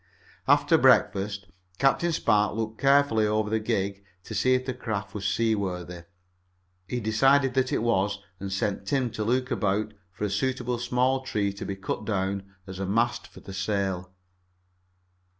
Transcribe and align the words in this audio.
After 0.47 0.79
breakfast 0.79 1.45
Captain 1.77 2.11
Spark 2.11 2.55
looked 2.55 2.79
carefully 2.81 3.27
over 3.27 3.51
the 3.51 3.59
gig 3.59 4.03
to 4.23 4.33
see 4.33 4.55
if 4.55 4.65
the 4.65 4.73
craft 4.73 5.13
was 5.13 5.27
seaworthy. 5.27 6.05
He 6.87 6.99
decided 6.99 7.53
that 7.53 7.71
it 7.71 7.83
was, 7.83 8.17
and 8.39 8.49
he 8.49 8.55
sent 8.57 8.87
Tim 8.87 9.11
to 9.11 9.23
look 9.23 9.51
about 9.51 9.93
for 10.11 10.23
a 10.23 10.31
suitable 10.31 10.79
small 10.79 11.21
tree 11.21 11.53
to 11.53 11.65
be 11.67 11.75
cut 11.75 12.03
down 12.03 12.51
as 12.65 12.79
a 12.79 12.87
mast 12.87 13.27
for 13.27 13.41
the 13.41 13.53
sail. 13.53 14.11